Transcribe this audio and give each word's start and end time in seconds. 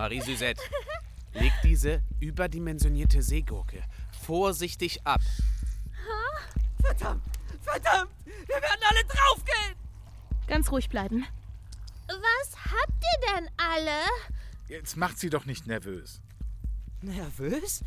Marie 0.00 0.22
Suzette, 0.22 0.62
leg 1.34 1.52
diese 1.62 2.02
überdimensionierte 2.20 3.20
Seegurke 3.20 3.82
vorsichtig 4.22 5.06
ab. 5.06 5.20
Verdammt! 6.80 7.22
Verdammt! 7.60 8.10
Wir 8.24 8.62
werden 8.62 8.80
alle 8.88 9.04
draufgehen! 9.04 9.76
Ganz 10.46 10.72
ruhig 10.72 10.88
bleiben. 10.88 11.26
Was 12.08 12.56
habt 12.64 13.04
ihr 13.04 13.34
denn 13.34 13.50
alle? 13.58 14.00
Jetzt 14.68 14.96
macht 14.96 15.18
sie 15.18 15.28
doch 15.28 15.44
nicht 15.44 15.66
nervös. 15.66 16.22
Nervös? 17.02 17.82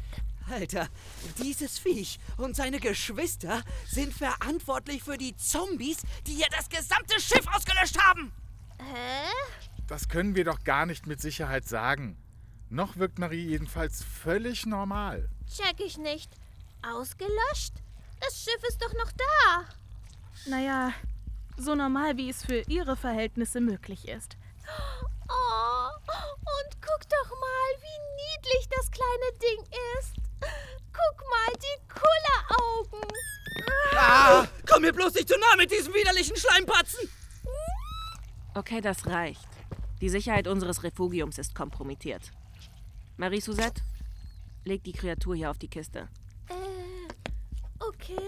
Alter, 0.52 0.89
dieses 1.41 1.80
Viech 1.80 2.20
und 2.38 2.55
seine 2.55 2.80
Geschwister 2.80 3.64
sind 3.88 4.14
verantwortlich 4.14 5.02
für 5.02 5.18
die 5.18 5.36
Zombies, 5.36 6.04
die 6.27 6.36
hier 6.36 6.50
das 6.55 6.70
gesamte 6.70 7.20
Schiff 7.20 7.48
ausgelöscht 7.48 7.98
haben! 7.98 8.32
Hä? 8.77 9.73
Das 9.94 10.10
können 10.10 10.36
wir 10.36 10.44
doch 10.44 10.64
gar 10.64 10.88
nicht 10.88 11.05
mit 11.05 11.21
Sicherheit 11.21 11.68
sagen. 11.68 12.18
Noch 12.72 12.98
wirkt 12.98 13.20
Marie 13.20 13.45
jedenfalls 13.45 14.04
völlig 14.04 14.66
normal. 14.66 15.30
Check 15.45 15.81
ich 15.85 15.99
nicht. 15.99 16.31
Ausgelöscht? 16.81 17.76
Das 18.20 18.44
Schiff 18.44 18.63
ist 18.68 18.82
doch 18.82 18.91
noch 18.94 19.12
da. 19.12 19.66
Naja, 20.48 20.94
so 21.58 21.76
normal, 21.76 22.18
wie 22.18 22.32
es 22.32 22.44
für 22.44 22.63
ihre 22.68 22.95
Verhältnisse 22.95 23.62
möglich 23.62 24.08
ist. 24.08 24.35
Oh, 25.30 25.90
und 26.10 26.82
guck 26.82 27.07
doch 27.07 27.30
mal, 27.30 27.70
wie 27.77 28.35
niedlich 28.35 28.68
das 28.76 28.90
kleine 28.90 29.38
Ding 29.44 29.62
ist. 29.99 30.16
Guck 30.91 31.30
mal, 31.30 31.54
die 31.54 32.90
Kulleraugen. 32.98 33.12
Ah, 33.96 34.48
komm 34.68 34.82
mir 34.82 34.91
bloß 34.91 35.13
nicht 35.13 35.30
zu 35.30 35.38
nah 35.38 35.55
mit 35.55 35.70
diesem 35.70 35.94
widerlichen 35.94 36.35
Schleimpatzen! 36.35 37.07
Okay, 38.55 38.82
das 38.82 39.05
reicht. 39.05 39.48
Die 40.03 40.09
Sicherheit 40.09 40.49
unseres 40.49 40.84
Refugiums 40.84 41.38
ist 41.38 41.55
kompromittiert. 41.55 42.34
Marie 43.16 43.40
Suzette, 43.40 43.82
leg 44.65 44.84
die 44.84 44.91
Kreatur 44.91 45.34
hier 45.34 45.49
auf 45.49 45.57
die 45.57 45.70
Kiste. 45.70 46.10
Äh, 46.49 46.54
okay. 47.79 48.20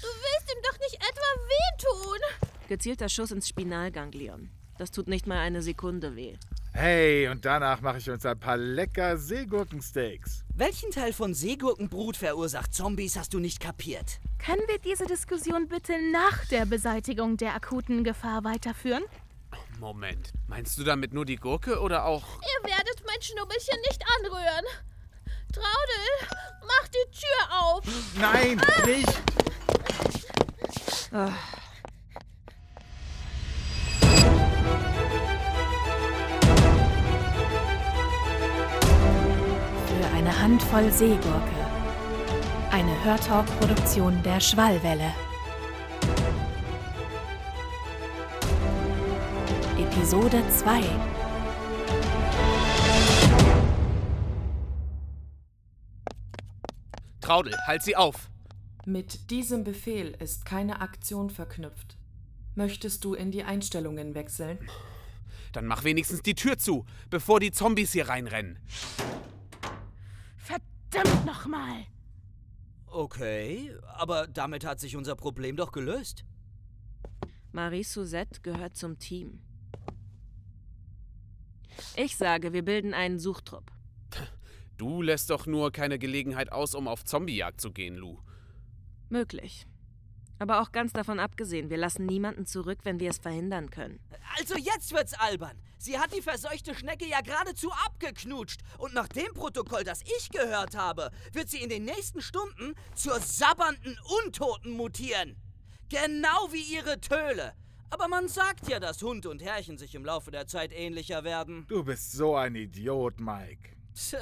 Du 0.00 0.08
willst 0.08 0.52
ihm 0.52 0.60
doch 0.64 0.80
nicht 0.80 0.96
etwa 0.96 1.28
wehtun. 1.46 2.18
Gezielter 2.66 3.08
Schuss 3.08 3.30
ins 3.30 3.46
Spinalganglion. 3.46 4.50
Das 4.78 4.90
tut 4.90 5.06
nicht 5.06 5.28
mal 5.28 5.38
eine 5.38 5.62
Sekunde 5.62 6.16
weh. 6.16 6.34
Hey, 6.72 7.28
und 7.28 7.44
danach 7.44 7.82
mache 7.82 7.98
ich 7.98 8.10
uns 8.10 8.26
ein 8.26 8.40
paar 8.40 8.56
lecker 8.56 9.16
Seegurkensteaks. 9.16 10.42
Welchen 10.56 10.90
Teil 10.90 11.12
von 11.12 11.34
Seegurkenbrut 11.34 12.16
verursacht 12.16 12.74
Zombies, 12.74 13.16
hast 13.16 13.32
du 13.32 13.38
nicht 13.38 13.60
kapiert? 13.60 14.18
Können 14.48 14.66
wir 14.66 14.78
diese 14.78 15.04
Diskussion 15.04 15.68
bitte 15.68 15.92
nach 16.10 16.46
der 16.46 16.64
Beseitigung 16.64 17.36
der 17.36 17.54
akuten 17.54 18.02
Gefahr 18.02 18.44
weiterführen? 18.44 19.04
Moment, 19.78 20.32
meinst 20.46 20.78
du 20.78 20.84
damit 20.84 21.12
nur 21.12 21.26
die 21.26 21.36
Gurke 21.36 21.78
oder 21.80 22.06
auch... 22.06 22.22
Ihr 22.40 22.70
werdet 22.70 23.02
mein 23.06 23.20
Schnubbelchen 23.20 23.78
nicht 23.86 24.02
anrühren. 24.16 24.64
Traudel, 25.52 26.06
mach 26.62 26.88
die 26.88 27.10
Tür 27.10 27.60
auf. 27.60 27.84
Nein, 28.18 28.58
nicht! 28.86 29.12
Für 39.86 40.06
eine 40.16 40.40
Handvoll 40.40 40.90
Seegurke. 40.90 41.57
Eine 42.70 43.02
Hörtalk-Produktion 43.02 44.22
der 44.22 44.40
Schwallwelle. 44.40 45.14
Episode 49.78 50.42
2 50.50 50.82
Traudel, 57.22 57.54
halt 57.66 57.82
sie 57.82 57.96
auf! 57.96 58.28
Mit 58.84 59.30
diesem 59.30 59.64
Befehl 59.64 60.14
ist 60.18 60.44
keine 60.44 60.82
Aktion 60.82 61.30
verknüpft. 61.30 61.96
Möchtest 62.54 63.02
du 63.02 63.14
in 63.14 63.30
die 63.30 63.44
Einstellungen 63.44 64.14
wechseln? 64.14 64.58
Dann 65.52 65.66
mach 65.66 65.84
wenigstens 65.84 66.22
die 66.22 66.34
Tür 66.34 66.58
zu, 66.58 66.84
bevor 67.08 67.40
die 67.40 67.50
Zombies 67.50 67.92
hier 67.92 68.08
reinrennen. 68.10 68.58
Verdammt 70.36 71.24
nochmal! 71.24 71.86
Okay, 72.90 73.74
aber 73.86 74.26
damit 74.26 74.64
hat 74.64 74.80
sich 74.80 74.96
unser 74.96 75.14
Problem 75.14 75.56
doch 75.56 75.72
gelöst. 75.72 76.24
Marie 77.52 77.84
Suzette 77.84 78.40
gehört 78.40 78.76
zum 78.76 78.98
Team. 78.98 79.40
Ich 81.96 82.16
sage, 82.16 82.52
wir 82.52 82.64
bilden 82.64 82.94
einen 82.94 83.18
Suchtrupp. 83.18 83.70
Du 84.76 85.02
lässt 85.02 85.30
doch 85.30 85.46
nur 85.46 85.72
keine 85.72 85.98
Gelegenheit 85.98 86.52
aus, 86.52 86.74
um 86.74 86.86
auf 86.86 87.04
Zombiejagd 87.04 87.60
zu 87.60 87.72
gehen, 87.72 87.96
Lou. 87.96 88.18
Möglich. 89.08 89.66
Aber 90.38 90.60
auch 90.60 90.72
ganz 90.72 90.92
davon 90.92 91.18
abgesehen, 91.18 91.70
wir 91.70 91.76
lassen 91.76 92.06
niemanden 92.06 92.46
zurück, 92.46 92.78
wenn 92.84 93.00
wir 93.00 93.10
es 93.10 93.18
verhindern 93.18 93.70
können. 93.70 94.00
Also 94.38 94.56
jetzt 94.56 94.92
wird's 94.92 95.14
albern. 95.14 95.58
Sie 95.78 95.98
hat 95.98 96.14
die 96.14 96.22
verseuchte 96.22 96.74
Schnecke 96.74 97.06
ja 97.06 97.20
geradezu 97.20 97.70
abgeknutscht. 97.86 98.60
Und 98.78 98.94
nach 98.94 99.08
dem 99.08 99.32
Protokoll, 99.34 99.84
das 99.84 100.02
ich 100.02 100.30
gehört 100.30 100.76
habe, 100.76 101.10
wird 101.32 101.48
sie 101.48 101.62
in 101.62 101.68
den 101.68 101.84
nächsten 101.84 102.20
Stunden 102.20 102.74
zur 102.94 103.20
sabbernden 103.20 103.98
Untoten 104.24 104.72
mutieren. 104.72 105.36
Genau 105.88 106.48
wie 106.50 106.74
ihre 106.74 107.00
Töle. 107.00 107.54
Aber 107.90 108.08
man 108.08 108.28
sagt 108.28 108.68
ja, 108.68 108.78
dass 108.78 109.02
Hund 109.02 109.24
und 109.24 109.42
Herrchen 109.42 109.78
sich 109.78 109.94
im 109.94 110.04
Laufe 110.04 110.30
der 110.30 110.46
Zeit 110.46 110.72
ähnlicher 110.72 111.24
werden. 111.24 111.64
Du 111.68 111.82
bist 111.82 112.12
so 112.12 112.36
ein 112.36 112.54
Idiot, 112.54 113.18
Mike. 113.18 113.70
Tch, 113.94 114.16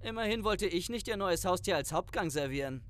immerhin 0.00 0.42
wollte 0.42 0.66
ich 0.66 0.88
nicht 0.88 1.06
ihr 1.06 1.16
neues 1.16 1.44
Haustier 1.44 1.76
als 1.76 1.92
Hauptgang 1.92 2.30
servieren. 2.30 2.82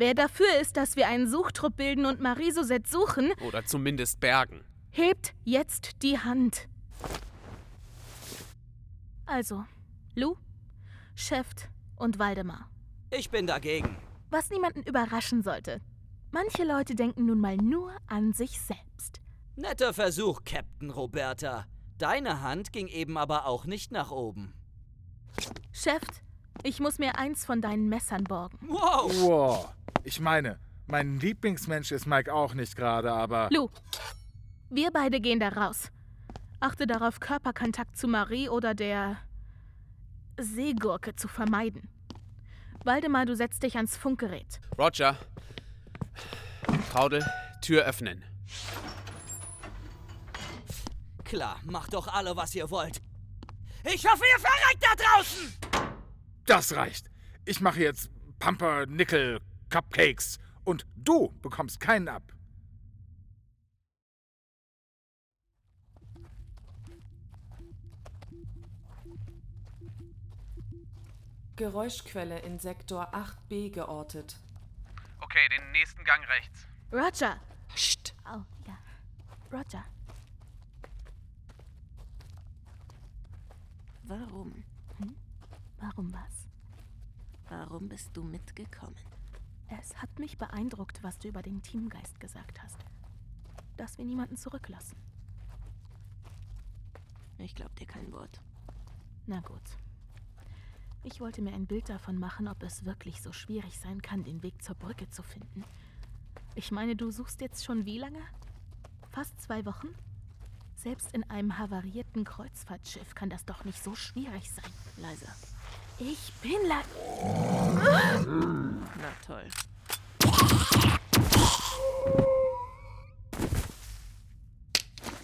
Wer 0.00 0.14
dafür 0.14 0.58
ist, 0.62 0.78
dass 0.78 0.96
wir 0.96 1.08
einen 1.08 1.28
Suchtrupp 1.28 1.76
bilden 1.76 2.06
und 2.06 2.22
Marie 2.22 2.52
Suzette 2.52 2.88
suchen, 2.88 3.32
Oder 3.46 3.66
zumindest 3.66 4.18
bergen. 4.18 4.64
hebt 4.88 5.34
jetzt 5.44 6.02
die 6.02 6.18
Hand. 6.18 6.68
Also, 9.26 9.66
Lou, 10.14 10.36
Schäft 11.14 11.68
und 11.96 12.18
Waldemar. 12.18 12.70
Ich 13.10 13.28
bin 13.28 13.46
dagegen. 13.46 13.98
Was 14.30 14.48
niemanden 14.48 14.82
überraschen 14.84 15.42
sollte. 15.42 15.82
Manche 16.30 16.64
Leute 16.64 16.94
denken 16.94 17.26
nun 17.26 17.38
mal 17.38 17.58
nur 17.58 17.92
an 18.06 18.32
sich 18.32 18.58
selbst. 18.58 19.20
Netter 19.56 19.92
Versuch, 19.92 20.44
Captain 20.46 20.88
Roberta. 20.88 21.66
Deine 21.98 22.40
Hand 22.40 22.72
ging 22.72 22.86
eben 22.86 23.18
aber 23.18 23.44
auch 23.44 23.66
nicht 23.66 23.92
nach 23.92 24.10
oben. 24.10 24.54
Schäft, 25.72 26.22
ich 26.62 26.80
muss 26.80 26.98
mir 26.98 27.18
eins 27.18 27.44
von 27.44 27.60
deinen 27.60 27.88
Messern 27.88 28.24
borgen. 28.24 28.58
Wow! 28.62 29.12
Wow. 29.22 29.74
Ich 30.04 30.20
meine, 30.20 30.58
mein 30.86 31.18
Lieblingsmensch 31.20 31.92
ist 31.92 32.06
Mike 32.06 32.32
auch 32.32 32.54
nicht 32.54 32.76
gerade, 32.76 33.12
aber. 33.12 33.48
Lou, 33.52 33.70
wir 34.70 34.90
beide 34.90 35.20
gehen 35.20 35.40
da 35.40 35.48
raus. 35.48 35.90
Achte 36.60 36.86
darauf, 36.86 37.20
Körperkontakt 37.20 37.96
zu 37.96 38.06
Marie 38.06 38.48
oder 38.48 38.74
der 38.74 39.16
Seegurke 40.38 41.16
zu 41.16 41.28
vermeiden. 41.28 41.88
Waldemar, 42.84 43.26
du 43.26 43.36
setzt 43.36 43.62
dich 43.62 43.76
ans 43.76 43.96
Funkgerät. 43.96 44.60
Roger. 44.78 45.16
Traudel, 46.92 47.24
Tür 47.60 47.84
öffnen. 47.84 48.24
Klar, 51.24 51.60
macht 51.64 51.94
doch 51.94 52.08
alle, 52.08 52.34
was 52.36 52.54
ihr 52.54 52.70
wollt. 52.70 53.00
Ich 53.84 54.04
hoffe, 54.04 54.24
ihr 54.24 54.40
verreckt 54.40 54.82
da 54.82 54.94
draußen! 54.96 55.69
Das 56.46 56.74
reicht. 56.74 57.10
Ich 57.44 57.60
mache 57.60 57.80
jetzt 57.80 58.10
Pumpernickel 58.38 59.40
Cupcakes 59.70 60.38
und 60.64 60.86
du 60.96 61.32
bekommst 61.42 61.80
keinen 61.80 62.08
ab. 62.08 62.32
Geräuschquelle 71.56 72.38
in 72.38 72.58
Sektor 72.58 73.14
8b 73.14 73.70
geortet. 73.70 74.38
Okay, 75.20 75.46
den 75.50 75.72
nächsten 75.72 76.02
Gang 76.04 76.26
rechts. 76.26 76.66
Roger. 76.90 77.38
Psst. 77.74 78.14
Oh, 78.24 78.42
ja. 78.66 78.78
Roger. 79.52 79.84
Warum? 84.04 84.64
Was? 84.98 85.29
Warum 87.70 87.88
bist 87.88 88.10
du 88.16 88.24
mitgekommen? 88.24 88.96
Es 89.68 89.96
hat 90.02 90.18
mich 90.18 90.36
beeindruckt, 90.36 91.04
was 91.04 91.20
du 91.20 91.28
über 91.28 91.40
den 91.40 91.62
Teamgeist 91.62 92.18
gesagt 92.18 92.60
hast. 92.60 92.78
Dass 93.76 93.96
wir 93.96 94.04
niemanden 94.04 94.36
zurücklassen. 94.36 94.96
Ich 97.38 97.54
glaub 97.54 97.72
dir 97.76 97.86
kein 97.86 98.10
Wort. 98.10 98.40
Na 99.28 99.38
gut. 99.38 99.62
Ich 101.04 101.20
wollte 101.20 101.42
mir 101.42 101.54
ein 101.54 101.66
Bild 101.66 101.88
davon 101.88 102.18
machen, 102.18 102.48
ob 102.48 102.60
es 102.64 102.84
wirklich 102.84 103.22
so 103.22 103.32
schwierig 103.32 103.78
sein 103.78 104.02
kann, 104.02 104.24
den 104.24 104.42
Weg 104.42 104.64
zur 104.64 104.74
Brücke 104.74 105.08
zu 105.08 105.22
finden. 105.22 105.62
Ich 106.56 106.72
meine, 106.72 106.96
du 106.96 107.12
suchst 107.12 107.40
jetzt 107.40 107.64
schon 107.64 107.86
wie 107.86 107.98
lange? 107.98 108.20
fast 109.10 109.40
zwei 109.40 109.64
Wochen? 109.64 109.94
Selbst 110.74 111.14
in 111.14 111.22
einem 111.30 111.56
havarierten 111.56 112.24
Kreuzfahrtschiff 112.24 113.14
kann 113.14 113.30
das 113.30 113.44
doch 113.44 113.64
nicht 113.64 113.80
so 113.80 113.94
schwierig 113.94 114.50
sein. 114.50 114.72
Leise. 114.96 115.26
Ich 116.02 116.32
bin 116.40 116.66
la... 116.66 116.80
Na 118.96 119.12
toll. 119.26 119.44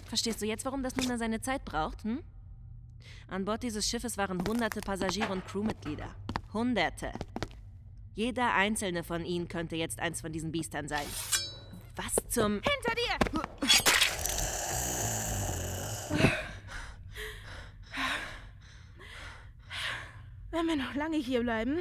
Verstehst 0.07 0.43
du 0.43 0.47
jetzt, 0.47 0.67
warum 0.67 0.83
das 0.83 0.95
nun 0.97 1.09
mal 1.09 1.19
seine 1.19 1.41
Zeit 1.41 1.65
braucht, 1.65 2.05
hm? 2.05 2.23
An 3.29 3.47
Bord 3.47 3.63
dieses 3.63 3.89
Schiffes 3.89 4.19
waren 4.19 4.47
hunderte 4.47 4.81
Passagiere 4.81 5.33
und 5.33 5.47
Crewmitglieder. 5.47 6.15
Hunderte. 6.53 7.11
Jeder 8.15 8.53
einzelne 8.53 9.03
von 9.03 9.25
ihnen 9.25 9.49
könnte 9.49 9.77
jetzt 9.77 9.99
eins 9.99 10.21
von 10.21 10.33
diesen 10.33 10.53
Biestern 10.53 10.89
sein. 10.89 11.07
Was 11.97 12.15
zum... 12.29 12.61
Hinter 12.61 12.95
dir! 12.95 13.56
Wenn 20.57 20.69
wir 20.69 20.77
noch 20.77 20.95
lange 20.95 21.19
hier 21.19 21.43
bleiben, 21.43 21.77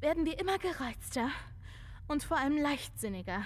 werden 0.00 0.26
wir 0.26 0.38
immer 0.38 0.58
gereizter 0.58 1.30
und 2.08 2.22
vor 2.22 2.36
allem 2.36 2.58
leichtsinniger. 2.58 3.42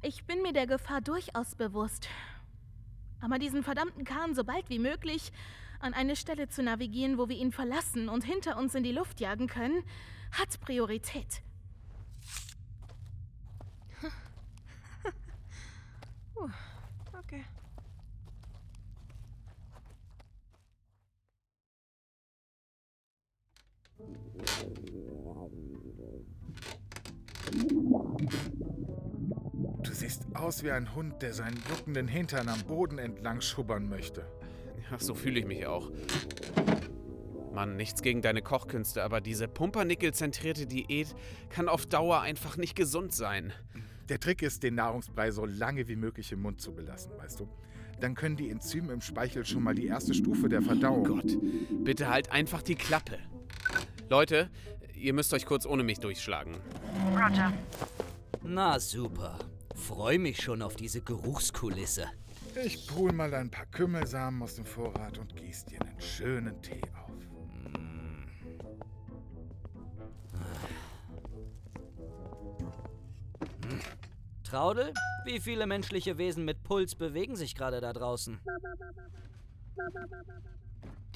Ich 0.00 0.24
bin 0.24 0.40
mir 0.40 0.54
der 0.54 0.66
Gefahr 0.66 1.02
durchaus 1.02 1.54
bewusst. 1.54 2.08
Aber 3.20 3.38
diesen 3.38 3.62
verdammten 3.62 4.06
Kahn 4.06 4.34
so 4.34 4.42
bald 4.42 4.70
wie 4.70 4.78
möglich 4.78 5.32
an 5.80 5.92
eine 5.92 6.16
Stelle 6.16 6.48
zu 6.48 6.62
navigieren, 6.62 7.18
wo 7.18 7.28
wir 7.28 7.36
ihn 7.36 7.52
verlassen 7.52 8.08
und 8.08 8.24
hinter 8.24 8.56
uns 8.56 8.74
in 8.74 8.84
die 8.84 8.92
Luft 8.92 9.20
jagen 9.20 9.48
können, 9.48 9.84
hat 10.32 10.58
Priorität. 10.60 11.42
Okay. 17.18 17.44
Du 29.82 29.92
siehst 29.92 30.24
aus 30.34 30.62
wie 30.62 30.70
ein 30.70 30.94
Hund, 30.94 31.22
der 31.22 31.32
seinen 31.32 31.56
juckenden 31.70 32.08
Hintern 32.08 32.48
am 32.48 32.60
Boden 32.64 32.98
entlang 32.98 33.40
schubbern 33.40 33.88
möchte. 33.88 34.26
Ja, 34.90 34.98
so 34.98 35.14
fühle 35.14 35.40
ich 35.40 35.46
mich 35.46 35.66
auch. 35.66 35.90
Mann, 37.54 37.76
nichts 37.76 38.02
gegen 38.02 38.20
deine 38.20 38.42
Kochkünste, 38.42 39.02
aber 39.02 39.22
diese 39.22 39.48
pumpernickel-zentrierte 39.48 40.66
Diät 40.66 41.14
kann 41.48 41.68
auf 41.68 41.86
Dauer 41.86 42.20
einfach 42.20 42.58
nicht 42.58 42.76
gesund 42.76 43.14
sein. 43.14 43.52
Der 44.10 44.20
Trick 44.20 44.42
ist, 44.42 44.62
den 44.62 44.74
Nahrungsbrei 44.74 45.30
so 45.30 45.46
lange 45.46 45.88
wie 45.88 45.96
möglich 45.96 46.30
im 46.32 46.42
Mund 46.42 46.60
zu 46.60 46.74
belassen, 46.74 47.12
weißt 47.16 47.40
du? 47.40 47.48
Dann 47.98 48.14
können 48.14 48.36
die 48.36 48.50
Enzyme 48.50 48.92
im 48.92 49.00
Speichel 49.00 49.46
schon 49.46 49.62
mal 49.62 49.74
die 49.74 49.86
erste 49.86 50.12
Stufe 50.12 50.48
der 50.50 50.60
Verdauung. 50.60 51.04
Gott, 51.04 51.38
bitte 51.82 52.10
halt 52.10 52.30
einfach 52.30 52.60
die 52.60 52.74
Klappe. 52.74 53.18
Leute, 54.08 54.50
ihr 54.94 55.12
müsst 55.12 55.34
euch 55.34 55.46
kurz 55.46 55.66
ohne 55.66 55.82
mich 55.82 55.98
durchschlagen. 55.98 56.54
Roger. 57.10 57.52
Na 58.42 58.78
super. 58.78 59.38
Freu 59.74 60.18
mich 60.18 60.40
schon 60.40 60.62
auf 60.62 60.76
diese 60.76 61.00
Geruchskulisse. 61.02 62.06
Ich 62.64 62.86
pool 62.86 63.12
mal 63.12 63.34
ein 63.34 63.50
paar 63.50 63.66
Kümmelsamen 63.66 64.42
aus 64.42 64.54
dem 64.54 64.64
Vorrat 64.64 65.18
und 65.18 65.36
gieß 65.36 65.66
dir 65.66 65.80
einen 65.82 66.00
schönen 66.00 66.62
Tee 66.62 66.80
auf. 66.94 67.10
Traudel, 74.44 74.94
wie 75.24 75.40
viele 75.40 75.66
menschliche 75.66 76.16
Wesen 76.18 76.44
mit 76.44 76.62
Puls 76.62 76.94
bewegen 76.94 77.34
sich 77.34 77.56
gerade 77.56 77.80
da 77.80 77.92
draußen? 77.92 78.38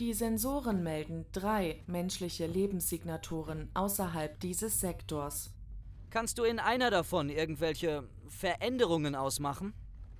Die 0.00 0.14
Sensoren 0.14 0.82
melden 0.82 1.26
drei 1.31 1.82
menschliche 1.87 2.47
Lebenssignaturen 2.47 3.69
außerhalb 3.75 4.41
dieses 4.41 4.81
Sektors. 4.81 5.52
Kannst 6.08 6.38
du 6.38 6.44
in 6.44 6.58
einer 6.58 6.91
davon 6.91 7.29
irgendwelche 7.29 8.08
Veränderungen 8.29 9.14
ausmachen? 9.14 9.75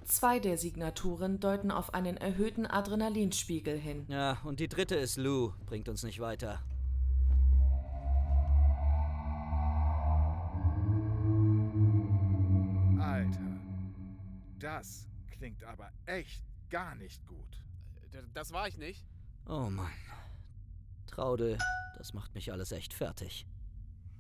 Zwei 0.05 0.39
der 0.39 0.59
Signaturen 0.59 1.41
deuten 1.41 1.71
auf 1.71 1.95
einen 1.95 2.19
erhöhten 2.19 2.67
Adrenalinspiegel 2.67 3.79
hin. 3.79 4.05
Ja, 4.09 4.39
und 4.45 4.61
die 4.61 4.69
dritte 4.69 4.97
ist 4.97 5.17
Lou. 5.17 5.53
Bringt 5.65 5.89
uns 5.89 6.03
nicht 6.03 6.21
weiter. 6.21 6.61
Alter, 12.99 13.61
das 14.59 15.07
klingt 15.31 15.65
aber 15.65 15.91
echt 16.07 16.43
gar 16.69 16.95
nicht 16.95 17.27
gut. 17.27 17.63
D- 18.13 18.19
Das 18.35 18.53
war 18.53 18.69
ich 18.69 18.77
nicht. 18.79 19.05
Oh 19.47 19.69
Mann. 19.71 19.91
Traudel, 21.07 21.59
das 21.99 22.15
macht 22.15 22.35
mich 22.35 22.53
alles 22.53 22.73
echt 22.73 22.95
fertig. 22.95 23.47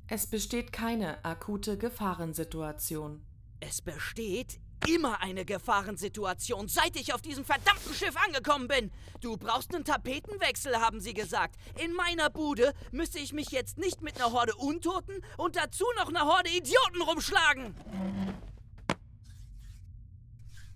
Es 0.08 0.26
besteht 0.26 0.72
keine 0.72 1.25
akute 1.25 1.78
Gefahrensituation. 1.78 3.22
Es 3.61 3.81
besteht 3.81 4.58
immer 4.88 5.20
eine 5.20 5.44
Gefahrensituation, 5.44 6.69
seit 6.69 6.96
ich 6.96 7.14
auf 7.14 7.22
diesem 7.22 7.44
verdammten 7.44 7.94
Schiff 7.94 8.17
angekommen 8.17 8.69
bin. 8.69 8.90
Du 9.20 9.37
brauchst 9.37 9.75
einen 9.75 9.84
Tapetenwechsel, 9.84 10.76
haben 10.76 11.00
sie 11.00 11.14
gesagt. 11.14 11.56
In 11.78 11.93
meiner 11.94 12.31
Bude 12.31 12.73
müsste 12.90 13.19
ich 13.19 13.32
mich 13.32 13.50
jetzt 13.50 13.78
nicht 13.78 14.02
mit 14.02 14.16
einer 14.16 14.32
Horde 14.32 14.55
Untoten 14.56 15.23
und 15.37 15.56
dazu 15.56 15.84
noch 15.96 16.08
einer 16.08 16.25
Horde 16.25 16.50
Idioten 16.50 17.02
rumschlagen. 17.02 17.75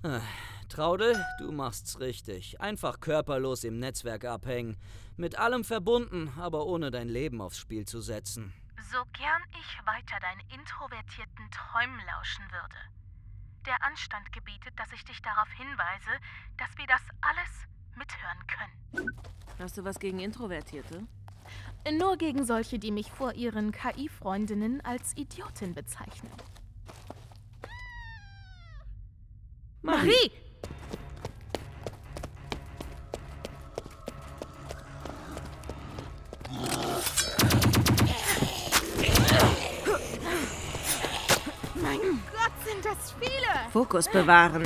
Ah, 0.03 0.21
Traudel, 0.69 1.25
du 1.39 1.53
machst's 1.53 2.01
richtig. 2.01 2.61
Einfach 2.61 3.01
körperlos 3.01 3.65
im 3.65 3.79
Netzwerk 3.79 4.25
abhängen. 4.25 4.77
Mit 5.17 5.39
allem 5.39 5.65
verbunden, 5.65 6.33
aber 6.39 6.67
ohne 6.67 6.91
dein 6.91 7.09
Leben 7.09 7.41
aufs 7.41 7.59
Spiel 7.59 7.87
zu 7.87 8.01
setzen. 8.01 8.53
So 8.93 8.99
gern 9.13 9.43
ich 9.53 9.87
weiter 9.87 10.19
deinen 10.21 10.41
introvertierten 10.61 11.51
Träumen 11.51 12.01
lauschen 12.07 12.45
würde. 12.51 12.77
Der 13.67 13.83
Anstand 13.83 14.33
gebietet, 14.33 14.73
dass 14.77 14.93
ich 14.93 15.05
dich 15.05 15.21
darauf 15.23 15.49
hinweise, 15.53 16.11
dass 16.59 16.77
wir 16.77 16.87
das 16.87 17.03
alles 17.21 17.67
mithören 17.97 18.47
können. 18.47 19.11
Hast 19.59 19.79
du 19.79 19.85
was 19.85 19.99
gegen 19.99 20.19
Introvertierte? 20.19 21.07
Nur 21.99 22.17
gegen 22.17 22.45
solche, 22.45 22.79
die 22.79 22.91
mich 22.91 23.11
vor 23.11 23.35
ihren 23.35 23.73
KI-Freundinnen 23.73 24.81
als 24.83 25.17
Idiotin 25.17 25.75
bezeichnen. 25.75 26.33
Marie! 29.83 30.31
Mein 41.75 41.99
Gott, 42.33 42.53
sind 42.65 42.85
das 42.85 43.15
viele! 43.21 43.71
Fokus 43.73 44.09
bewahren. 44.09 44.63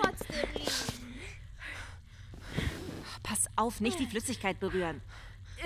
Trotzdem. 0.00 0.48
Pass 3.22 3.46
auf, 3.56 3.80
nicht 3.80 3.98
die 3.98 4.06
Flüssigkeit 4.06 4.58
berühren. 4.60 5.00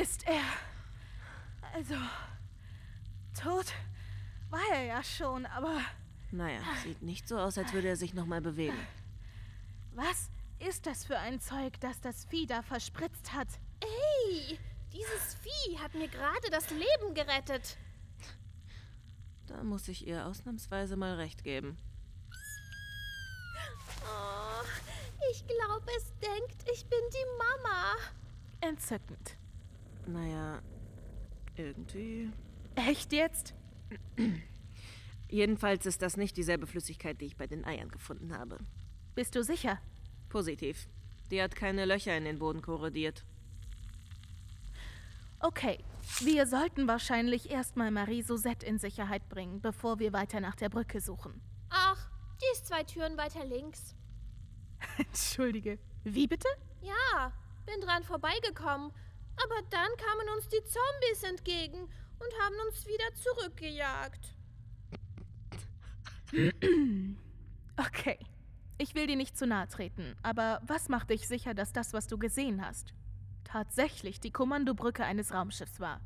Ist 0.01 0.27
er. 0.27 0.43
Also. 1.75 1.95
tot 3.39 3.73
war 4.51 4.61
er 4.73 4.85
ja 4.85 5.03
schon, 5.03 5.47
aber 5.47 5.81
Naja, 6.31 6.61
sieht 6.83 7.03
nicht 7.03 7.29
so 7.29 7.39
aus, 7.39 7.59
als 7.59 7.73
würde 7.73 7.89
er 7.89 7.97
sich 7.97 8.15
nochmal 8.15 8.41
bewegen. 8.41 8.77
was 9.95 10.31
ist 10.59 10.87
das 10.87 11.05
für 11.05 11.19
ein 11.19 11.41
Zeug, 11.41 11.79
das 11.81 12.01
das 12.01 12.25
Vieh 12.27 12.47
da 12.47 12.63
verspritzt 12.63 13.33
hat? 13.35 13.49
Hey, 13.83 14.59
dieses 14.93 15.35
Vieh 15.43 15.79
hat 15.79 15.95
mir 15.95 16.09
gerade 16.09 16.51
das 16.51 16.71
Leben 16.71 17.15
gerettet. 17.15 17.77
Da 19.47 19.63
muss 19.63 19.89
ich 19.89 20.07
ihr 20.07 20.27
ausnahmsweise 20.27 20.97
mal 20.97 21.15
recht 21.17 21.45
geben. 21.45 21.77
Oh, 24.07 24.65
ich 25.31 25.45
glaube, 25.47 25.91
es 25.97 26.13
denkt, 26.21 26.65
ich 26.73 26.87
bin 26.87 27.01
die 27.13 27.27
Mama. 27.39 27.95
Entzückend. 28.61 29.37
Naja, 30.07 30.61
irgendwie. 31.57 32.31
Echt 32.77 33.13
jetzt? 33.13 33.55
Jedenfalls 35.29 35.87
ist 35.87 36.03
das 36.03 36.17
nicht 36.17 36.37
dieselbe 36.37 36.67
Flüssigkeit, 36.67 37.21
die 37.21 37.27
ich 37.27 37.37
bei 37.37 37.47
den 37.47 37.65
Eiern 37.65 37.91
gefunden 37.91 38.37
habe. 38.37 38.59
Bist 39.15 39.35
du 39.35 39.43
sicher? 39.43 39.81
Positiv. 40.29 40.89
Die 41.31 41.43
hat 41.43 41.57
keine 41.57 41.85
Löcher 41.85 42.17
in 42.17 42.25
den 42.25 42.39
Boden 42.39 42.63
korrodiert. 42.63 43.25
Okay, 45.41 45.79
wir 46.21 46.47
sollten 46.47 46.89
wahrscheinlich 46.89 47.51
erstmal 47.51 47.91
Marie 47.91 48.23
Suzette 48.23 48.65
in 48.65 48.79
Sicherheit 48.79 49.29
bringen, 49.29 49.61
bevor 49.61 49.99
wir 49.99 50.13
weiter 50.13 50.41
nach 50.41 50.55
der 50.55 50.69
Brücke 50.69 51.01
suchen. 51.01 51.41
Zwei 52.67 52.83
Türen 52.83 53.17
weiter 53.17 53.45
links. 53.45 53.95
Entschuldige. 54.99 55.79
Wie 56.03 56.27
bitte? 56.27 56.49
Ja, 56.83 57.33
bin 57.65 57.81
dran 57.81 58.03
vorbeigekommen. 58.03 58.91
Aber 59.37 59.63
dann 59.71 59.89
kamen 59.97 60.29
uns 60.37 60.49
die 60.49 60.65
Zombies 60.65 61.23
entgegen 61.23 61.83
und 61.83 62.43
haben 62.43 62.57
uns 62.67 62.85
wieder 62.87 63.15
zurückgejagt. 63.15 64.35
Okay. 67.79 68.19
Ich 68.79 68.95
will 68.95 69.07
dir 69.07 69.17
nicht 69.17 69.37
zu 69.37 69.47
nahe 69.47 69.69
treten, 69.69 70.17
aber 70.23 70.63
was 70.67 70.89
macht 70.89 71.11
dich 71.11 71.29
sicher, 71.29 71.53
dass 71.53 71.75
das, 71.75 71.93
was 71.93 72.07
du 72.07 72.17
gesehen 72.17 72.65
hast, 72.65 72.95
tatsächlich 73.45 74.19
die 74.19 74.31
Kommandobrücke 74.31 75.05
eines 75.05 75.35
Raumschiffs 75.35 75.79
war? 75.79 76.01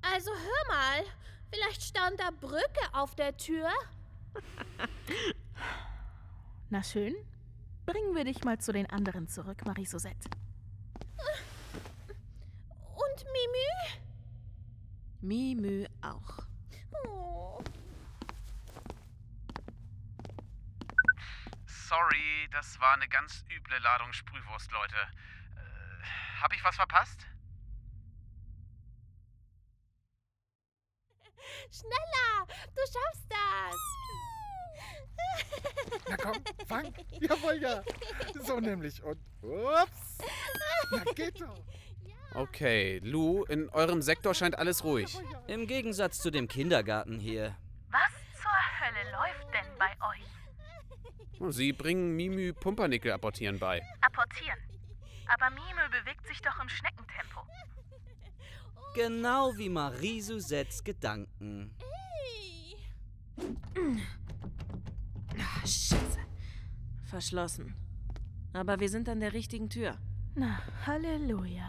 Also 0.00 0.30
hör 0.30 0.76
mal, 0.76 1.04
vielleicht 1.50 1.82
stand 1.82 2.20
da 2.20 2.30
Brücke 2.30 2.80
auf 2.92 3.16
der 3.16 3.36
Tür. 3.36 3.68
Na 6.70 6.82
schön. 6.82 7.14
Bringen 7.86 8.14
wir 8.14 8.24
dich 8.24 8.44
mal 8.44 8.58
zu 8.58 8.72
den 8.72 8.84
anderen 8.90 9.26
zurück, 9.26 9.64
Marie 9.64 9.86
Suzette. 9.86 10.28
Und 12.94 13.24
Mimi? 13.32 14.04
Mimü 15.20 15.86
auch. 16.02 16.46
Oh. 17.06 17.64
Sorry, 21.64 22.48
das 22.52 22.78
war 22.78 22.92
eine 22.92 23.08
ganz 23.08 23.44
üble 23.50 23.78
Ladung 23.78 24.12
Sprühwurst, 24.12 24.70
Leute. 24.70 24.96
Äh, 24.96 26.42
hab 26.42 26.52
ich 26.52 26.62
was 26.62 26.76
verpasst? 26.76 27.26
Schneller, 31.70 32.46
du 32.74 32.82
schaffst 32.82 33.26
das. 33.30 34.27
Na 36.08 36.16
komm, 36.16 36.36
fang. 36.66 36.94
Jawohl, 37.20 37.60
ja. 37.60 37.82
So 38.44 38.60
nämlich. 38.60 39.02
Und 39.02 39.18
ups. 39.42 40.18
Na 40.90 41.04
geht 41.14 41.40
doch. 41.40 41.62
Okay, 42.34 43.00
Lou, 43.02 43.44
in 43.44 43.68
eurem 43.70 44.02
Sektor 44.02 44.34
scheint 44.34 44.58
alles 44.58 44.84
ruhig. 44.84 45.18
Im 45.46 45.66
Gegensatz 45.66 46.18
zu 46.20 46.30
dem 46.30 46.46
Kindergarten 46.46 47.18
hier. 47.18 47.56
Was 47.90 48.12
zur 48.40 48.50
Hölle 48.80 49.10
läuft 49.12 49.54
denn 49.54 49.78
bei 49.78 49.90
euch? 50.06 51.52
Sie 51.52 51.72
bringen 51.72 52.16
Mimü 52.16 52.52
Pumpernickel 52.52 53.12
apportieren 53.12 53.58
bei. 53.58 53.80
Apportieren. 54.00 54.58
Aber 55.26 55.50
Mime 55.50 55.88
bewegt 55.90 56.26
sich 56.26 56.40
doch 56.42 56.60
im 56.60 56.68
Schneckentempo. 56.68 57.40
Genau 58.94 59.56
wie 59.56 59.68
Marie 59.68 60.20
Suzettes 60.20 60.82
Gedanken. 60.82 61.74
Ah, 65.40 65.60
Scheiße. 65.60 66.18
Verschlossen. 67.04 67.74
Aber 68.52 68.80
wir 68.80 68.88
sind 68.88 69.08
an 69.08 69.20
der 69.20 69.32
richtigen 69.32 69.70
Tür. 69.70 69.96
Na, 70.34 70.58
Halleluja. 70.86 71.68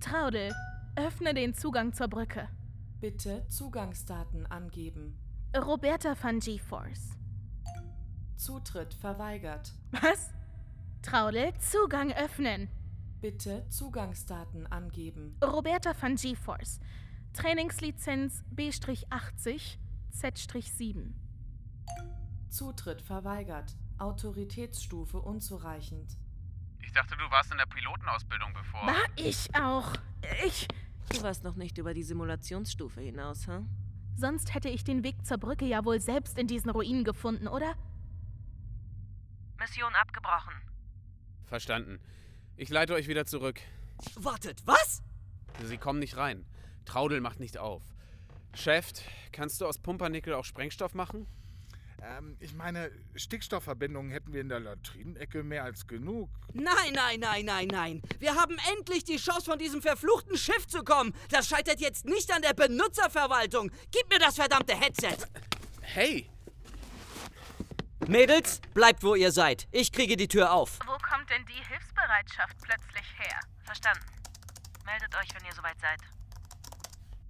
Traudel, 0.00 0.52
öffne 0.96 1.34
den 1.34 1.54
Zugang 1.54 1.92
zur 1.92 2.08
Brücke. 2.08 2.48
Bitte 3.00 3.46
Zugangsdaten 3.48 4.46
angeben. 4.46 5.18
Roberta 5.56 6.14
van 6.20 6.38
GeForce. 6.38 7.16
Zutritt 8.36 8.94
verweigert. 8.94 9.72
Was? 9.90 10.30
Traudel, 11.02 11.52
Zugang 11.58 12.12
öffnen. 12.12 12.68
Bitte 13.20 13.66
Zugangsdaten 13.68 14.66
angeben. 14.66 15.36
Roberta 15.42 15.92
van 16.00 16.16
GeForce. 16.16 16.80
Trainingslizenz 17.32 18.42
B-80 18.50 19.76
Z-7. 20.10 21.12
Zutritt 22.50 23.02
verweigert. 23.02 23.76
Autoritätsstufe 23.98 25.18
unzureichend. 25.18 26.16
Ich 26.82 26.92
dachte, 26.92 27.16
du 27.16 27.30
warst 27.30 27.52
in 27.52 27.58
der 27.58 27.66
Pilotenausbildung 27.66 28.52
bevor. 28.52 28.80
War 28.86 29.06
ich 29.16 29.54
auch. 29.54 29.92
Ich. 30.46 30.66
Du 31.10 31.22
warst 31.22 31.44
noch 31.44 31.56
nicht 31.56 31.78
über 31.78 31.94
die 31.94 32.02
Simulationsstufe 32.02 33.00
hinaus, 33.00 33.46
hm? 33.46 33.68
Sonst 34.16 34.54
hätte 34.54 34.68
ich 34.68 34.84
den 34.84 35.02
Weg 35.02 35.24
zur 35.24 35.38
Brücke 35.38 35.64
ja 35.64 35.84
wohl 35.84 36.00
selbst 36.00 36.38
in 36.38 36.46
diesen 36.46 36.70
Ruinen 36.70 37.04
gefunden, 37.04 37.48
oder? 37.48 37.74
Mission 39.58 39.94
abgebrochen. 39.94 40.54
Verstanden. 41.44 42.00
Ich 42.56 42.68
leite 42.68 42.94
euch 42.94 43.08
wieder 43.08 43.26
zurück. 43.26 43.60
Wartet, 44.16 44.66
was? 44.66 45.02
Sie 45.62 45.78
kommen 45.78 45.98
nicht 45.98 46.16
rein. 46.16 46.46
Traudel 46.84 47.20
macht 47.20 47.40
nicht 47.40 47.58
auf. 47.58 47.82
Chef, 48.54 48.92
kannst 49.32 49.60
du 49.60 49.66
aus 49.66 49.78
Pumpernickel 49.78 50.34
auch 50.34 50.44
Sprengstoff 50.44 50.94
machen? 50.94 51.26
Ähm, 52.02 52.36
ich 52.40 52.54
meine, 52.54 52.90
Stickstoffverbindungen 53.14 54.10
hätten 54.10 54.32
wir 54.32 54.40
in 54.40 54.48
der 54.48 54.60
Latrinenecke 54.60 55.42
mehr 55.42 55.64
als 55.64 55.86
genug. 55.86 56.30
Nein, 56.52 56.92
nein, 56.94 57.20
nein, 57.20 57.44
nein, 57.44 57.68
nein. 57.68 58.02
Wir 58.18 58.34
haben 58.34 58.56
endlich 58.76 59.04
die 59.04 59.16
Chance, 59.16 59.44
von 59.44 59.58
diesem 59.58 59.82
verfluchten 59.82 60.36
Schiff 60.36 60.66
zu 60.66 60.82
kommen. 60.82 61.14
Das 61.30 61.48
scheitert 61.48 61.80
jetzt 61.80 62.06
nicht 62.06 62.32
an 62.34 62.42
der 62.42 62.54
Benutzerverwaltung. 62.54 63.70
Gib 63.90 64.08
mir 64.08 64.18
das 64.18 64.36
verdammte 64.36 64.74
Headset. 64.74 65.26
Hey! 65.82 66.30
Mädels, 68.06 68.60
bleibt 68.74 69.02
wo 69.02 69.14
ihr 69.14 69.30
seid. 69.30 69.68
Ich 69.70 69.92
kriege 69.92 70.16
die 70.16 70.28
Tür 70.28 70.52
auf. 70.52 70.78
Wo 70.86 70.96
kommt 70.98 71.28
denn 71.30 71.44
die 71.46 71.64
Hilfsbereitschaft 71.68 72.56
plötzlich 72.62 73.06
her? 73.18 73.40
Verstanden. 73.62 74.04
Meldet 74.84 75.14
euch, 75.16 75.28
wenn 75.34 75.44
ihr 75.44 75.54
soweit 75.54 75.80
seid. 75.80 76.00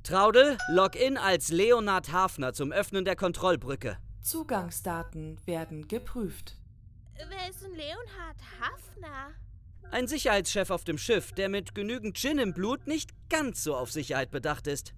Traudel, 0.02 0.56
log 0.68 0.94
in 0.94 1.18
als 1.18 1.50
Leonard 1.50 2.12
Hafner 2.12 2.52
zum 2.52 2.72
Öffnen 2.72 3.04
der 3.04 3.16
Kontrollbrücke. 3.16 3.98
Zugangsdaten 4.22 5.38
werden 5.46 5.88
geprüft. 5.88 6.56
Wer 7.14 7.50
ist 7.50 7.62
denn 7.62 7.74
Leonhard 7.74 8.36
Hafner? 8.60 9.34
Ein 9.90 10.06
Sicherheitschef 10.06 10.70
auf 10.70 10.84
dem 10.84 10.98
Schiff, 10.98 11.32
der 11.32 11.48
mit 11.48 11.74
genügend 11.74 12.16
Gin 12.16 12.38
im 12.38 12.54
Blut 12.54 12.86
nicht 12.86 13.10
ganz 13.28 13.64
so 13.64 13.76
auf 13.76 13.90
Sicherheit 13.90 14.30
bedacht 14.30 14.66
ist. 14.66 14.94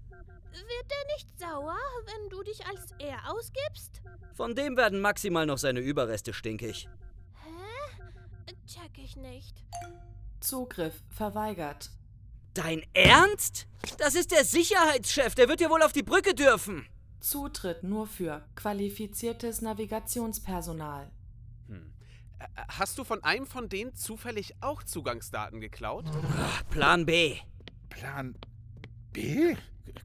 Wird 0.51 0.91
er 0.91 1.13
nicht 1.15 1.39
sauer, 1.39 1.77
wenn 2.05 2.29
du 2.29 2.43
dich 2.43 2.65
als 2.67 2.91
er 2.99 3.31
ausgibst? 3.31 4.01
Von 4.33 4.55
dem 4.55 4.77
werden 4.77 4.99
maximal 4.99 5.45
noch 5.45 5.57
seine 5.57 5.79
Überreste 5.79 6.31
stinkig. 6.33 6.87
Hä? 7.43 8.53
Check 8.67 8.97
ich 8.97 9.15
nicht. 9.15 9.63
Zugriff 10.39 11.01
verweigert. 11.09 11.89
Dein 12.53 12.85
Ernst? 12.93 13.65
Das 13.97 14.13
ist 14.13 14.31
der 14.31 14.45
Sicherheitschef, 14.45 15.33
der 15.33 15.49
wird 15.49 15.61
ja 15.61 15.69
wohl 15.69 15.81
auf 15.81 15.91
die 15.91 16.03
Brücke 16.03 16.35
dürfen. 16.35 16.87
Zutritt 17.23 17.83
nur 17.83 18.05
für 18.05 18.45
qualifiziertes 18.55 19.61
Navigationspersonal. 19.61 21.09
Äh, 21.69 22.45
Hast 22.67 22.97
du 22.97 23.05
von 23.05 23.23
einem 23.23 23.47
von 23.47 23.69
denen 23.69 23.95
zufällig 23.95 24.55
auch 24.61 24.83
Zugangsdaten 24.83 25.61
geklaut? 25.61 26.05
Plan 26.69 27.05
B. 27.05 27.37
Plan 27.89 28.35
B? 29.13 29.55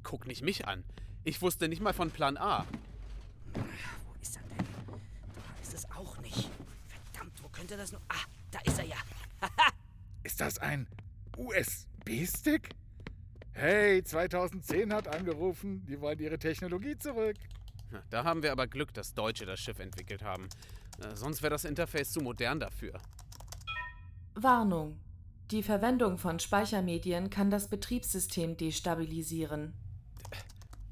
Guck 0.04 0.26
nicht 0.28 0.42
mich 0.42 0.68
an. 0.68 0.84
Ich 1.24 1.42
wusste 1.42 1.68
nicht 1.68 1.82
mal 1.82 1.92
von 1.92 2.12
Plan 2.12 2.36
A. 2.36 2.64
Wo 3.52 3.60
ist 4.22 4.36
er 4.36 4.42
denn? 4.42 4.66
Da 4.86 5.62
ist 5.62 5.74
es 5.74 5.90
auch 5.90 6.18
nicht. 6.18 6.48
Verdammt, 6.86 7.42
wo 7.42 7.48
könnte 7.48 7.76
das 7.76 7.90
nur... 7.90 8.00
Ah, 8.08 8.24
da 8.52 8.60
ist 8.60 8.78
er 8.78 8.84
ja. 8.86 8.96
Ist 10.22 10.40
das 10.40 10.58
ein 10.58 10.86
USB-Stick? 11.36 12.70
Hey, 13.60 14.04
2010 14.04 14.92
hat 14.92 15.08
angerufen, 15.08 15.84
die 15.84 16.00
wollen 16.00 16.20
ihre 16.20 16.38
Technologie 16.38 16.96
zurück. 16.96 17.34
Da 18.08 18.22
haben 18.22 18.44
wir 18.44 18.52
aber 18.52 18.68
Glück, 18.68 18.94
dass 18.94 19.14
Deutsche 19.14 19.46
das 19.46 19.58
Schiff 19.58 19.80
entwickelt 19.80 20.22
haben. 20.22 20.48
Äh, 21.02 21.16
Sonst 21.16 21.42
wäre 21.42 21.50
das 21.50 21.64
Interface 21.64 22.12
zu 22.12 22.20
modern 22.20 22.60
dafür. 22.60 22.92
Warnung. 24.36 25.00
Die 25.50 25.64
Verwendung 25.64 26.18
von 26.18 26.38
Speichermedien 26.38 27.30
kann 27.30 27.50
das 27.50 27.66
Betriebssystem 27.66 28.56
destabilisieren. 28.56 29.72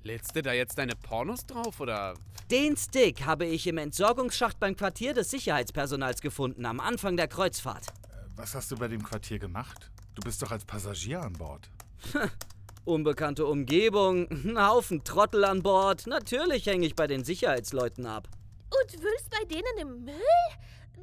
Lädst 0.02 0.34
du 0.34 0.42
da 0.42 0.52
jetzt 0.52 0.76
deine 0.76 0.96
Pornos 0.96 1.46
drauf 1.46 1.78
oder? 1.78 2.14
Den 2.50 2.76
Stick 2.76 3.24
habe 3.24 3.46
ich 3.46 3.68
im 3.68 3.78
Entsorgungsschacht 3.78 4.58
beim 4.58 4.74
Quartier 4.74 5.14
des 5.14 5.30
Sicherheitspersonals 5.30 6.20
gefunden, 6.20 6.66
am 6.66 6.80
Anfang 6.80 7.16
der 7.16 7.28
Kreuzfahrt. 7.28 7.86
Was 8.34 8.56
hast 8.56 8.72
du 8.72 8.76
bei 8.76 8.88
dem 8.88 9.04
Quartier 9.04 9.38
gemacht? 9.38 9.92
Du 10.16 10.22
bist 10.22 10.42
doch 10.42 10.50
als 10.50 10.64
Passagier 10.64 11.22
an 11.22 11.34
Bord. 11.34 11.70
Unbekannte 12.86 13.46
Umgebung, 13.46 14.30
ein 14.30 14.64
Haufen 14.64 15.02
Trottel 15.02 15.44
an 15.44 15.64
Bord. 15.64 16.06
Natürlich 16.06 16.66
hänge 16.66 16.86
ich 16.86 16.94
bei 16.94 17.08
den 17.08 17.24
Sicherheitsleuten 17.24 18.06
ab. 18.06 18.28
Und 18.70 19.02
wühlst 19.02 19.28
bei 19.28 19.44
denen 19.44 19.78
im 19.80 20.04
Müll? 20.04 20.14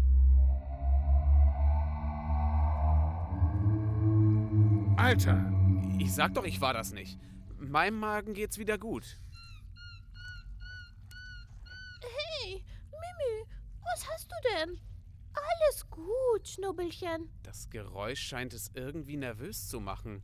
Alter! 4.97 5.53
Ich 5.99 6.15
sag 6.15 6.35
doch, 6.35 6.45
ich 6.45 6.61
war 6.61 6.73
das 6.73 6.93
nicht. 6.93 7.19
Meinem 7.71 7.99
Magen 7.99 8.35
geht's 8.35 8.59
wieder 8.59 8.79
gut. 8.79 9.19
Hey, 12.03 12.65
Mimi, 12.91 13.47
was 13.83 14.09
hast 14.09 14.31
du 14.31 14.37
denn? 14.51 14.81
Alles 15.35 15.91
gut, 15.91 16.49
Schnubbelchen. 16.49 17.31
Das 17.43 17.71
Geräusch 17.71 18.21
scheint 18.21 18.55
es 18.55 18.71
irgendwie 18.75 19.17
nervös 19.17 19.69
zu 19.69 19.81
machen. 19.81 20.23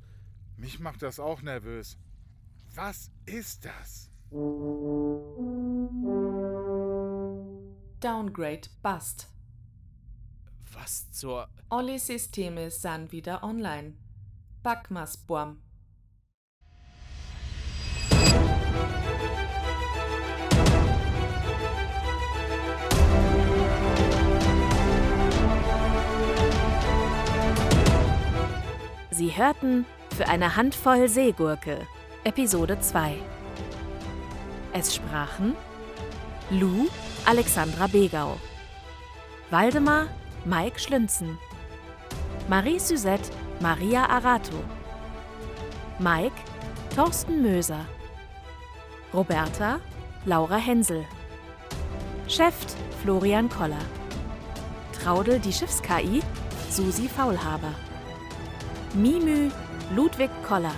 Mich 0.56 0.78
macht 0.78 1.02
das 1.02 1.18
auch 1.18 1.42
nervös. 1.42 1.98
Was 2.74 3.10
ist 3.26 3.64
das? 3.64 4.10
Downgrade 8.00 8.68
Bust. 8.82 9.28
Was 10.72 11.10
zur... 11.10 11.48
Alle 11.68 11.98
Systeme 11.98 12.70
sind 12.70 13.10
wieder 13.12 13.42
online. 13.42 13.94
Backmas 14.62 15.16
Boam. 15.16 15.60
Sie 29.20 29.36
hörten 29.36 29.84
für 30.16 30.28
eine 30.28 30.56
Handvoll 30.56 31.06
Seegurke, 31.06 31.86
Episode 32.24 32.80
2. 32.80 33.18
Es 34.72 34.94
sprachen 34.94 35.54
Lou 36.48 36.88
Alexandra 37.26 37.86
Begau, 37.86 38.38
Waldemar 39.50 40.06
Mike 40.46 40.80
Schlünzen, 40.80 41.38
Marie 42.48 42.78
Suzette 42.78 43.28
Maria 43.60 44.08
Arato, 44.08 44.56
Mike 45.98 46.40
Thorsten 46.96 47.42
Möser, 47.42 47.84
Roberta 49.12 49.80
Laura 50.24 50.56
Hensel, 50.56 51.04
Cheft 52.26 52.74
Florian 53.02 53.50
Koller, 53.50 53.84
Traudel 54.98 55.38
die 55.38 55.52
Schiffs-KI 55.52 56.22
Susi 56.70 57.06
Faulhaber. 57.06 57.74
Mimü 58.94 59.50
Ludwig 59.94 60.30
Koller. 60.42 60.74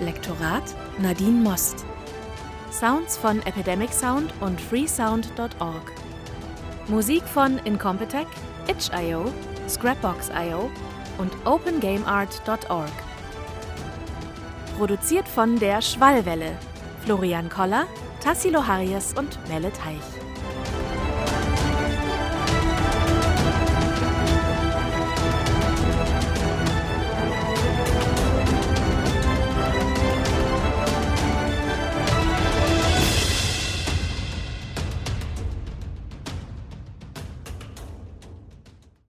Lektorat 0.00 0.62
Nadine 0.98 1.42
Most. 1.42 1.84
Sounds 2.70 3.18
von 3.18 3.42
Epidemic 3.44 3.92
Sound 3.92 4.32
und 4.40 4.58
freesound.org. 4.58 5.92
Musik 6.88 7.22
von 7.24 7.58
Incompetech, 7.64 8.26
itch.io, 8.66 9.30
Scrapbox.io 9.68 10.70
und 11.18 11.32
opengameart.org. 11.44 12.92
Produziert 14.78 15.28
von 15.28 15.58
der 15.58 15.82
Schwallwelle. 15.82 16.56
Florian 17.04 17.50
Koller, 17.50 17.86
Tassilo 18.22 18.66
Harries 18.66 19.12
und 19.18 19.38
Melle 19.48 19.70
Teich. 19.72 20.15